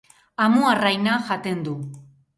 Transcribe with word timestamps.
Amuarraina 0.45 1.19
jaten 1.29 1.63
du. 1.69 1.75